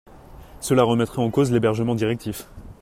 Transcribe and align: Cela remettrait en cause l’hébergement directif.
Cela 0.61 0.81
remettrait 0.83 1.21
en 1.21 1.29
cause 1.29 1.51
l’hébergement 1.51 1.93
directif. 1.93 2.47